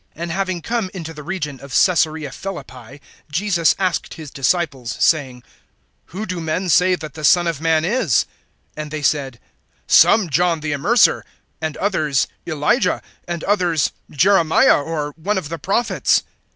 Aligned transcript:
(13)And 0.17 0.29
having 0.29 0.61
come 0.63 0.89
into 0.95 1.13
the 1.13 1.21
region 1.21 1.59
of 1.59 1.75
Caesarea 1.75 2.31
Philippi, 2.31 2.99
Jesus 3.31 3.75
asked 3.77 4.15
his 4.15 4.31
disciples, 4.31 4.97
saying: 4.99 5.43
Who 6.05 6.25
do 6.25 6.41
men 6.41 6.69
say 6.69 6.95
that 6.95 7.13
the 7.13 7.23
Son 7.23 7.45
of 7.45 7.61
man 7.61 7.83
is[16:13]? 7.83 8.25
(14)And 8.77 8.89
they 8.89 9.01
said: 9.03 9.39
Some, 9.85 10.27
John 10.31 10.61
the 10.61 10.71
Immerser; 10.71 11.21
and 11.61 11.77
others, 11.77 12.27
Elijah; 12.47 13.03
and 13.27 13.43
others, 13.43 13.91
Jeremiah, 14.09 14.81
or 14.81 15.13
one 15.21 15.37
of 15.37 15.49
the 15.49 15.59
prophets. 15.59 16.23